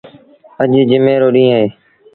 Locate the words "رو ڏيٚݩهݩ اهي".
1.21-1.65